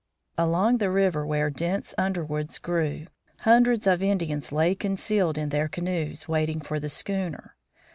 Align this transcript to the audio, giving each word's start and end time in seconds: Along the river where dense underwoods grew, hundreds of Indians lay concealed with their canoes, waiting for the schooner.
Along 0.35 0.79
the 0.79 0.89
river 0.89 1.27
where 1.27 1.51
dense 1.51 1.93
underwoods 1.95 2.57
grew, 2.57 3.05
hundreds 3.41 3.85
of 3.85 4.01
Indians 4.01 4.51
lay 4.51 4.73
concealed 4.73 5.37
with 5.37 5.51
their 5.51 5.67
canoes, 5.67 6.27
waiting 6.27 6.59
for 6.59 6.79
the 6.79 6.89
schooner. 6.89 7.55